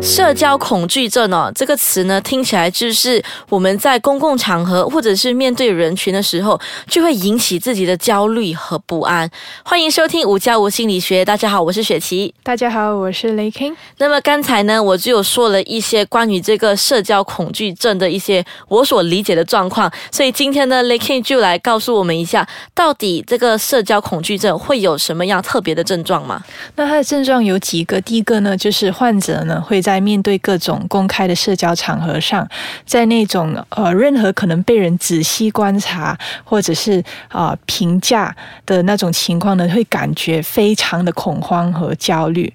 [0.00, 9.28] 社交恐惧症哦，这个词呢，听起来就是我们在公共场合或者是面对人群的时候，就会引起自己的焦虑和不安。
[9.64, 13.74] 欢迎收听五加五心理学，大家好，我是雪琪，大家好，我是雷 king。
[13.98, 26.42] 那么刚才呢，我就有说了一些关于这个社交恐惧症的一些我所理解的状况，所以今天呢，雷 king 就来告诉我们一下，到底这个社交恐惧症会有什么样特别的症状吗？
[26.76, 32.46] 那它的症状有几个，第一个呢，就是患者呢会在面对各种公开的社交场合上，
[32.84, 36.14] 在那种呃任何可能被人仔细观察
[36.44, 42.52] 或者是啊评价的那种情况呢，会感觉非常的恐慌和焦虑。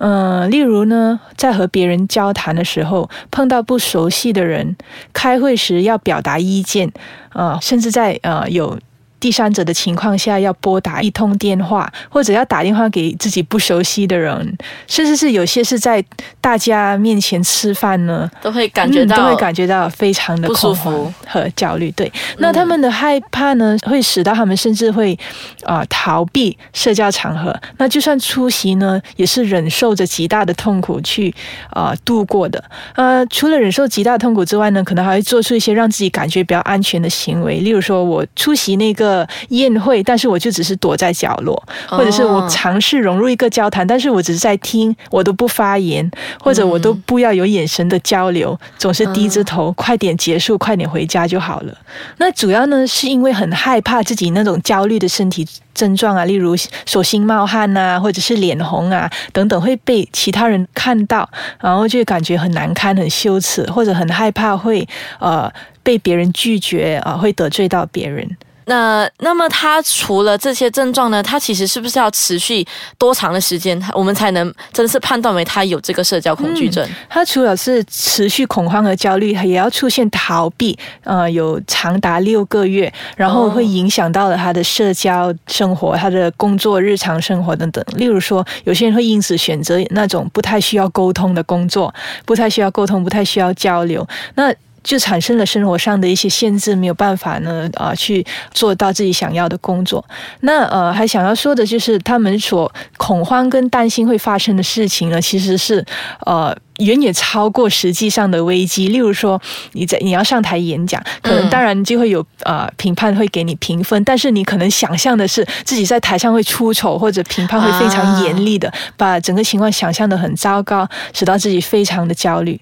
[0.00, 4.76] 嗯，例如呢，在和别人交谈的时候，碰到不熟悉的人，
[5.14, 6.92] 开会时要表达意见，
[7.30, 8.78] 啊，甚至在呃有。
[9.18, 16.04] 第三者的情况下，要拨打一通电话，或者要打电话给自己不熟悉的人，甚至是有些是在
[16.40, 21.90] 大家面前吃饭呢，都会感觉到都会感觉到非常的不舒服和焦虑。
[21.92, 25.18] 对，那他们的害怕呢，会使到他们甚至会
[25.62, 27.58] 啊逃避社交场合。
[27.78, 31.34] 那就算出席呢，也是忍受着极大的痛苦去
[31.70, 32.62] 啊度过的。
[32.94, 39.05] 呃，除了忍受极大痛苦之外呢，可能还会做出一些让自己感觉比较安全的行为，例如说我出席那个。
[39.06, 46.10] 个宴会，但是我就只是躲在角落，或者是我尝试融入一个交谈，但是我只是在听，我都不发言，
[46.42, 51.72] 或者我都不要有眼神的交流，总是低着头，快点结束，快点回家就好了。
[52.16, 61.28] 那主要呢，是因为很害怕自己那种焦虑的身体症状啊，例如手心冒汗啊，或者是脸红啊等等，会被其他人看到，
[61.60, 64.86] 然后就感觉很难堪、很羞耻，或者很害怕会
[65.20, 68.36] 呃被别人拒绝啊，会得罪到别人。
[68.66, 71.22] 那那么他除了这些症状呢？
[71.22, 72.66] 他其实是不是要持续
[72.98, 76.86] 多长的时间，我们才能真的是判断为他有这个社交恐惧症？
[77.08, 87.84] 他除了是持续恐慌和焦虑，也要出现逃避，呃，有长达六个月，然后会影响到了他的社交生活、他的工作、日常生活等等。
[87.96, 94.06] 例如说，有些人会因此选择那种不太需要沟通的工作，不太需要沟通、不太需要交流。
[94.34, 94.52] 那
[94.86, 100.02] 就产生了生活上的一些限制，没有办法呢啊去做到自己想要的工作。
[100.42, 105.84] 那呃还想要说的就是，他们所恐慌跟担心会发生的事情呢，其实是
[106.24, 108.86] 呃远远超过实际上的危机。
[108.86, 109.40] 例如说，
[109.72, 122.60] 你在你要上台演讲，可能当然就会有呃评判会给你评分，但是你可能想象的是自己在台上会出丑，或者评判会非常严厉的，把整个情况想象的很糟糕，使到自己非常的焦虑。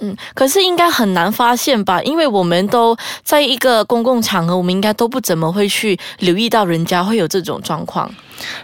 [0.00, 2.02] 嗯，可是应该很难发现吧？
[2.02, 8.12] 因为我们都在一个公共场合，我们应该都不怎么会去留意到人家会有这种状况。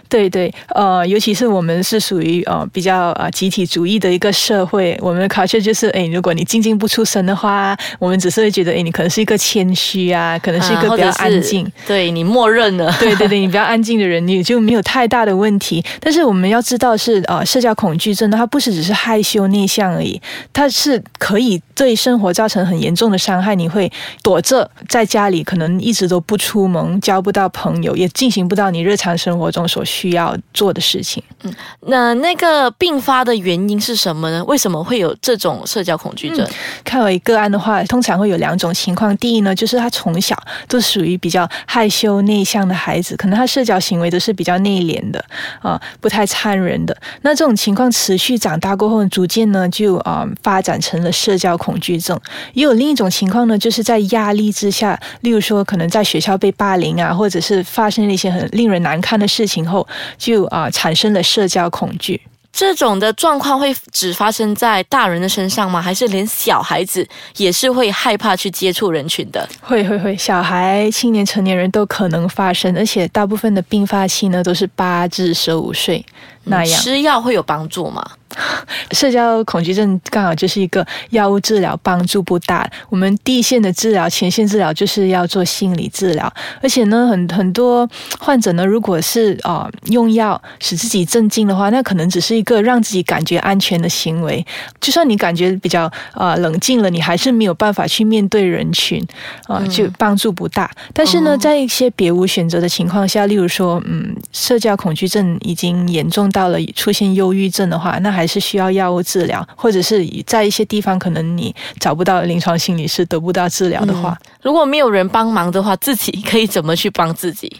[0.09, 15.83] 对对，呃，尤其是我们是属于呃比较呃集体主义的一个社会，我们的考虑就是，哎，如果你静静不出声的话，我们只是会觉得，哎，你可能是一个谦虚啊，可能是一个比较安静，对你默认了，对对对，你比较安静的人，你就没有太大的问题。
[15.99, 20.21] 但是我们要知道是，呃，社交恐惧症呢，它不是只是害羞内向而已，
[20.51, 23.55] 它是可以对生活造成很严重的伤害。
[23.55, 23.91] 你会
[24.23, 29.60] 躲着在家里，可能一直都不出门，交不到朋友，也进行不到你日常生活中。
[29.67, 34.43] 所需要做的事情，嗯，那那个并发的原因是什么呢？
[34.45, 36.47] 为什么会有这种社交恐惧症？
[36.83, 39.15] 看为个案的话，通常会有两种情况。
[39.17, 45.23] 第一呢，就是他从小都属于比较害羞内向的孩子，可能他社交行为都是比较内敛的
[45.61, 46.95] 啊，不太参人的。
[47.21, 52.19] 那这种情况持续长大过后，逐渐呢就啊发展成了社交恐惧症。
[52.53, 59.50] 也有另一种情况呢，就是在压力之下，例如说可能在学校被霸凌啊，或者是发生了一些很令人难堪的事情。
[59.51, 59.85] 情后
[60.17, 62.21] 就啊产生了社交恐惧，
[62.53, 65.81] 这种的状况会只发生在大人的身上吗？
[65.81, 67.05] 还是连小孩子
[67.35, 69.47] 也是会害怕去接触人群的？
[69.61, 76.05] 会会会，小孩、青年、成年人都可能发生，而且大部分的并发期呢都是八至十五岁
[76.45, 76.81] 那样。
[76.81, 78.05] 吃药会有帮助吗？
[78.91, 82.69] 社交恐惧症刚好就是一个药物治疗帮助不大。
[82.89, 86.31] 我们地线的治疗、前线治疗就是要做心理治疗，
[86.61, 87.87] 而且呢，很很多
[88.19, 94.45] 患者呢，如果是啊用药使自己镇静的话，那可能只是一个让自己感觉安全的行为。
[94.79, 99.05] 就算你感觉比较啊冷静了，你还是没有办法去面对人群
[99.47, 100.69] 啊，就帮助不大。
[100.93, 108.20] 但是呢，在一些别无选择的情况下，例如说，嗯，社交恐惧症已经严重到了出现忧郁症的话，那还。
[108.21, 117.51] 还是需要药物治疗，或者是在一些地方可能你找不到临床心理师得不到治疗的话，如果没有人帮忙的话，自己可以怎么去帮自己？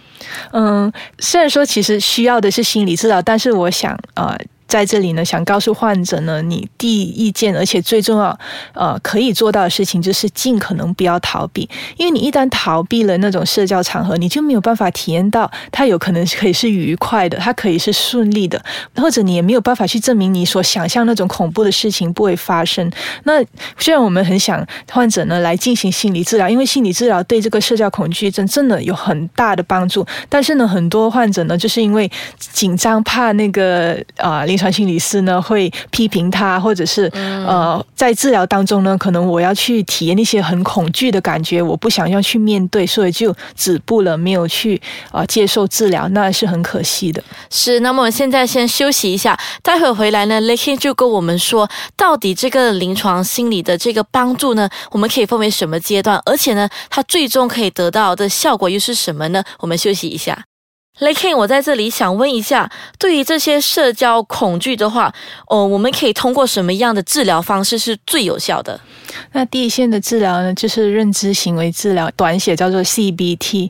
[0.51, 4.37] 嗯，虽然说其实需要的是心理治疗，但是我想呃。
[4.71, 8.39] 在这里呢，想告诉患者呢，你第一件，而且最重要，
[8.71, 18.63] 呃，可以做到的事情就是尽可能不要逃避，因为你一旦逃避了那种社交场合，你就没有办法体验到它有可能可以是愉快的，它可以是顺利的，
[18.95, 22.89] 或者你也没有办法去证明你所想象那种恐怖的事情不会发生。
[23.25, 23.43] 那
[23.77, 44.79] 虽然我们很想患者呢来进行心理治疗，因为心理治疗对这个社交恐惧症真的有很大的帮助，但是呢，很多患者呢就是因为紧张，怕那个啊临床心理师呢会批评他，或者是呃，在治疗当中呢，可能我要去体验一些很恐惧的感觉，我不想要去面对，所以就止步了，没有去
[45.11, 47.21] 啊接受治疗，那是很可惜的。
[47.49, 51.67] 是，那么我们现在先休息一下，待会回来呢 l a k y 就跟我们说，
[51.97, 59.43] 到底这个临床心理的这个帮助呢，我们可以分为什么阶段，而且呢，它最终可以得到的效果又是什么呢？
[59.59, 60.50] 我们休息一下。
[61.01, 62.69] 雷 k i n 我在这里想问一下，
[62.99, 65.11] 对于这些社交恐惧的话，
[65.47, 68.79] 哦，我们可以通过什么样的治疗方式是最有效的？
[69.33, 73.69] 那第一线的治疗呢，就是认知行为治疗，短写叫做 CBT。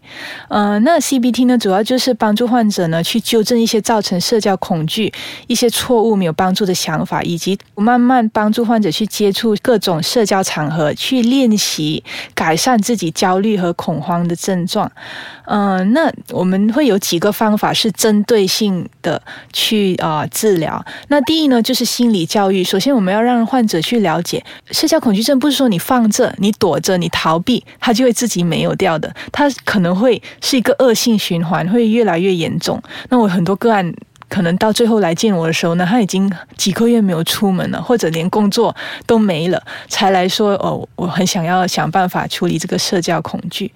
[0.49, 5.11] 嗯，那 CBT 呢，主要就是帮助患者呢去纠正一些造成社交恐惧、
[5.47, 12.03] 一些错误没有帮助的想法，以及慢慢帮助患者去接触各种社交场合，去练习
[12.33, 14.91] 改善自己焦虑和恐慌的症状。
[15.45, 19.21] 嗯，那我们会有几个方法是针对性的
[19.51, 20.83] 去啊治疗。
[21.09, 22.63] 那第一呢，就是心理教育。
[22.63, 29.13] 首先，我们要让患者去了解社交恐惧症不是说你放着、你躲着、你逃避，它就会自己没有掉的。
[29.31, 32.81] 它可能会是一个恶性循环，会越来越严重。
[33.09, 33.93] 那我很多个案。
[34.31, 38.73] 可能到最后来见我的时候呢，他已经几个月没有出门了，或者连工作
[39.05, 43.69] 都没了，才来说哦，我很想要想办法处理这个社交恐惧。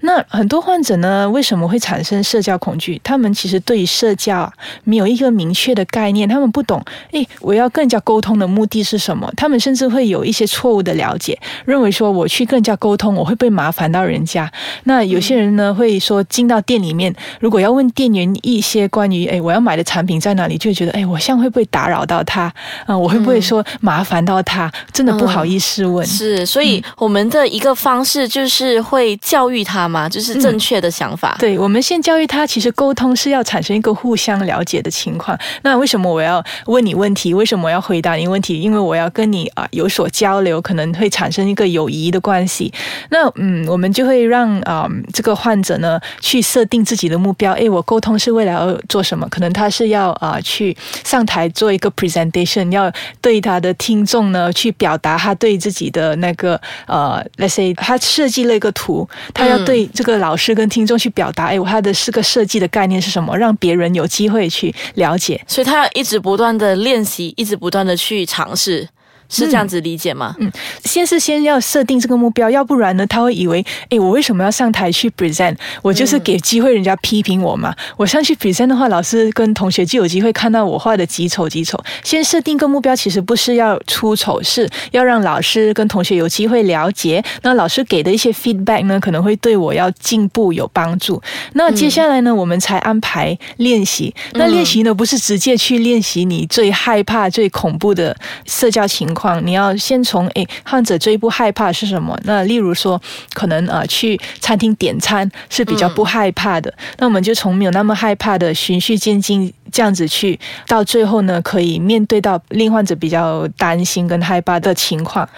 [0.00, 3.00] 那很多患者呢，为什么会产生社交恐惧？
[3.04, 4.52] 他们其实对于社交啊
[4.82, 9.32] 没有一个明确的概念，他们不懂，诶，我要更加沟通的目的是什么？
[9.36, 14.50] 他们甚至会有一些错误的了解，认为说我去更加沟通，我会被麻烦到人家。
[14.84, 22.50] 那有些人呢会说，进到店里面，如果要问店员一些关于诶我要买的产产品在哪里，就觉得哎，我像会不会打扰到他
[22.86, 22.96] 啊？
[22.96, 24.72] 我会不会说麻烦到他？
[24.94, 26.06] 真的不好意思问。
[26.06, 31.36] 是，所以我们的一个方式就是会教育他嘛，就是正确的想法。
[31.38, 35.38] 对，我们先教育他，其实沟通是要产生一个互相了解的情况。
[35.60, 37.34] 那为什么我要问你问题？
[37.34, 38.58] 为什么我要回答你问题？
[38.58, 42.72] 因为我要跟你啊有所交流，可能会产生一个友谊的关系。
[43.10, 47.52] 那嗯，我们就会让啊这个患者呢去设定自己的目标。
[47.52, 49.28] 哎，我沟通是为了要做什么？
[49.28, 49.89] 可能他是。
[49.90, 52.90] 要啊，去上台做一个 presentation，要
[53.20, 68.88] 对他的听众呢去表达他对自己的那个呃，let's say 他设计了一个图，他要对这个老师跟听众去表达，哎，他的是个设计的概念是什么，让别人有机会去了解，所以他要一直不断的练习，一直不断的去尝试。
[69.30, 70.34] 是这样子理解吗？
[70.40, 70.50] 嗯，
[70.84, 75.56] 先是先要设定这个目标，要不然呢，他会以为，哎，我为什么要上台去 present？
[75.82, 77.74] 我就是给机会人家批评我嘛。
[77.96, 81.80] 我上去 present 的话，老师跟同学就有机会看到我画的几丑几丑。
[82.02, 87.22] 先设定个目标，其实不是要出丑，是要让老师跟同学有机会了解。
[87.42, 91.22] 那老师给的一些 feedback 呢，可能会对我要进步有帮助。
[91.52, 94.12] 那接下来呢，我们才安排练习。
[94.32, 99.19] 那练习呢，不是直接去练习你最害怕、最恐怖的社交情况。
[99.44, 102.18] 你要先从诶，患者最不害怕是什么？
[102.24, 103.00] 那例如说，
[103.34, 115.28] 可能呃去餐厅点餐是比较不害怕的，那我们就从没有那么害怕的循序渐进这样子去，到最后呢，可以面对到令患者比较担心跟害怕的情况。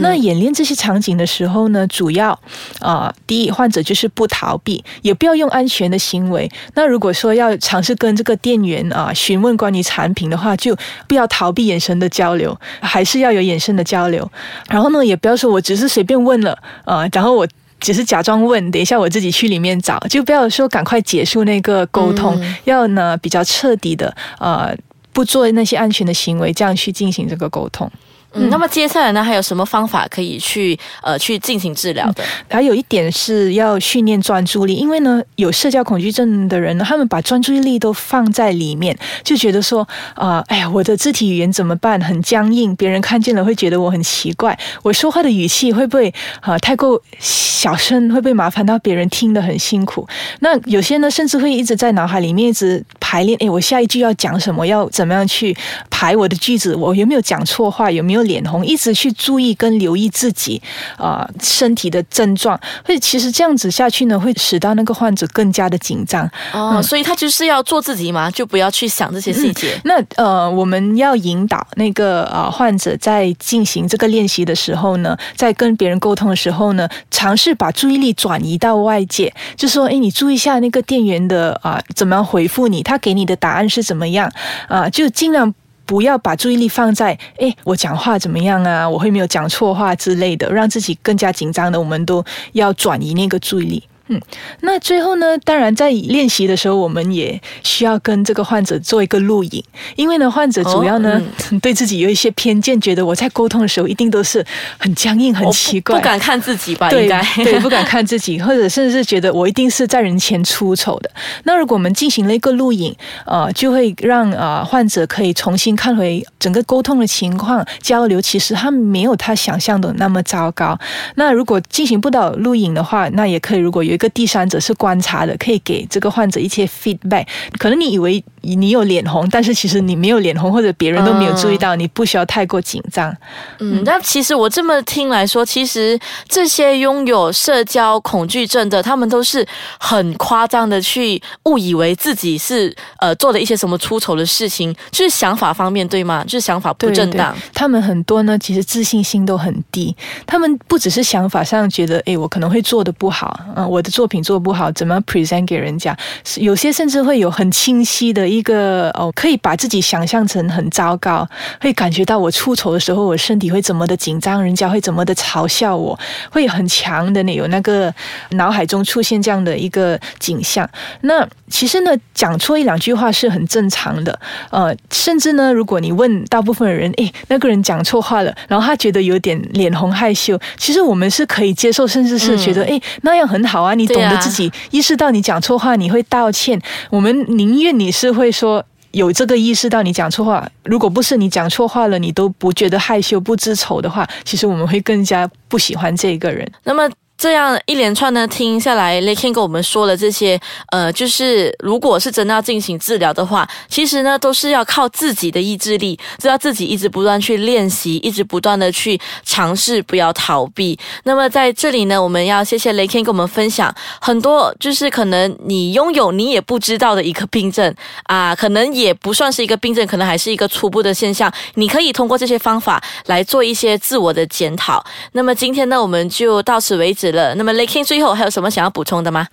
[0.00, 2.38] 那演练这些场景的时候呢，主要
[2.78, 6.48] 啊，第一，患者就是不逃避，也不要用安全的行为。
[6.74, 10.76] 那如果说要尝试跟这个店员啊询问关于产品的话，就
[11.08, 13.31] 不要逃避眼神的交流，还是要。
[13.32, 14.30] 有眼神的交流，
[14.68, 17.46] 然后呢，也不要说我只是随便问了呃，然后我
[17.80, 24.76] 只是假装问，等一下我自己去里面找，就不要说赶快结束那个沟通，要呢比较彻底的呃，
[25.12, 27.90] 不做那些安全的行为，这样去进行这个沟通。
[28.34, 32.24] 嗯，那么接下来呢，还有什么方法可以去呃去进行治疗的？
[32.48, 42.00] 还有一点是要训练专注力，因为呢，有社交恐惧症的人呢，他们把专注力都放在里面，就觉得说啊，哎呀，我的肢体语言怎么办？
[42.00, 48.10] 很僵硬，别人看见了会觉得我很奇怪，我说话的语气会不会啊太过小声？
[48.10, 50.08] 会不会麻烦到别人听得很辛苦？
[50.40, 54.66] 那有些呢，甚至会一直在脑海里面一直排练，哎，我下一句要讲什么？
[54.66, 55.54] 要怎么样去
[55.90, 56.74] 排我的句子？
[56.74, 57.90] 我有没有讲错话？
[57.90, 58.21] 有没有？
[58.22, 60.60] 脸红，一直去注意跟留意自己
[60.96, 66.80] 啊身体的症状，会其实这样子下去呢，会使到那个患者更加的紧张哦。
[66.82, 69.80] 所以他就是要做自己嘛，就不要去想这些细节。
[69.84, 84.30] 那呃，我们要引导那个呃患者在进行这个练习的时候呢，在跟别人沟通的时候呢，尝试把注意力转移到外界，就说哎，你注意一下那个店员的啊怎么样回复你，他给你的答案是怎么样
[84.68, 85.54] 啊，就尽量。
[85.92, 88.88] 不要把注意力放在哎，我讲话怎么样啊？
[88.88, 93.82] 我会没有讲错话之类的，让自己更加紧张的，我们都要转移那个注意力。
[94.08, 94.20] 嗯，
[94.60, 95.38] 那最后呢？
[95.44, 99.62] 当然，在练习的时候，我们也需要跟这个患者做一个录影，
[99.96, 101.22] 因为呢，患者主要呢
[101.62, 104.44] 对自己有一些偏见，觉得我在沟通的时候一定都是
[104.76, 106.90] 很僵硬、很奇怪，不敢看自己吧？
[106.90, 111.08] 对，应该 对，不敢看自己，或者甚至是觉得我一定是在人前出丑的。
[111.44, 112.94] 那如果我们进行了一个录影，
[113.24, 120.76] 呃，就会让呃患者可以重新看回整个沟通的情况，交流其实他没有他想象的那么糟糕。
[121.14, 123.91] 那如果进行不到录影的话，那也可以，如果有。
[123.94, 127.26] 一个第三者是观察的，可以给这个患者一些 feedback。
[127.58, 133.14] 可能你以为你有脸红，但是其实你没有脸红，或者别人都没有注意到，你不需要太过紧张。
[133.58, 139.46] 嗯，那其实我这么听来说，其实这些拥有社交恐惧症的，他们都是
[139.78, 146.24] 很夸张的去误以为自己是呃做了一些什么出丑的事情，就是想法方面对吗？
[146.24, 147.36] 就是想法不正当。
[147.52, 149.94] 他们很多呢，其实自信心都很低。
[150.26, 153.81] 他们不只是想法上觉得，哎，我可能会做的不好，嗯，我。
[153.82, 155.96] 的作品做不好，怎么 present 给人家？
[156.36, 161.28] 有些甚至会有很清晰的一个哦，可以把自己想象成很糟糕，
[161.60, 165.98] 会感觉到我出丑的时候，我身体会怎么的紧张，人家会怎么的嘲笑我，
[166.30, 167.92] 会很强的那有那个
[168.30, 170.68] 脑海中出现这样的一个景象。
[171.02, 174.18] 那其实呢，讲错一两句话是很正常的。
[174.50, 183.71] 呃，甚至呢，如果你问大部分的人，诶，那个人讲错话了，然后他觉得有点脸红害羞，其实我们是可以接受，甚至是觉得，诶，那样很好啊。
[183.74, 186.60] 你懂得自己意识到你讲错话，你会道歉。
[186.90, 196.50] 我们宁愿你是会说有这个意识到你讲错话，如果不是你讲错话了，你都不觉得害羞不知丑的话，其实我们会更加不喜欢这个人。
[196.64, 196.88] 那么。
[197.18, 200.40] 这样一连串呢，听下来，Lei King 跟我们说了这些，
[200.72, 210.76] 呃，就是如果是真的要进行治疗的话，其实呢，都是要靠自己的意志力，就要自己一直不断去练习，一直不断的去尝试，不要逃避。
[211.04, 217.72] 那么在这里呢，我们要谢谢 Lei King 跟我们分享很多，就是可能你拥有你也不知道的一个病症
[218.04, 221.32] 啊，可能也不算是一个病症，可能还是一个初步的现象。
[221.54, 224.84] 你可以通过这些方法来做一些自我的检讨。
[225.12, 227.11] 那么今天呢，我们就到此为止。
[227.12, 229.28] 了，那么 l a k i n 最后还有什么想要补充的吗？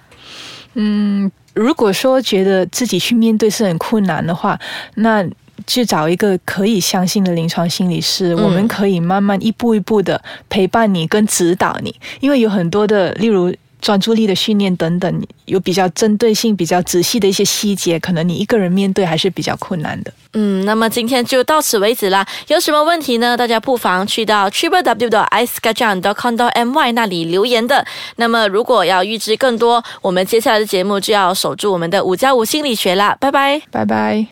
[0.76, 4.60] 嗯，如果说觉得自己去面对是很困难的话，
[4.96, 5.26] 那
[5.66, 13.54] 去找一个可以相信的临床心理师，我们可以慢慢一步一步的陪伴你跟指导你，因为有很多的，例如。
[13.82, 20.12] 专注力的训练等等，有比较针对性、比较仔细的一些细节，可能你一个人面对还是比较困难的。
[20.34, 22.26] 嗯，那么今天就到此为止啦。
[22.48, 23.36] 有什么问题呢？
[23.36, 27.86] 大家不妨去到 triple w 的 i s k a j a n dot com my 那里留言的。
[28.18, 33.18] 那么如果要预知更多，我们接下来的节目就要守住我们的五加五心理学啦。
[33.20, 34.28] 拜拜，拜拜。